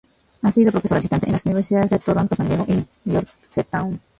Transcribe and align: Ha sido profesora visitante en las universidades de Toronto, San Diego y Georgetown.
Ha 0.41 0.51
sido 0.51 0.71
profesora 0.71 0.97
visitante 0.99 1.27
en 1.27 1.33
las 1.33 1.45
universidades 1.45 1.91
de 1.91 1.99
Toronto, 1.99 2.35
San 2.35 2.47
Diego 2.47 2.65
y 2.67 2.83
Georgetown. 3.07 3.99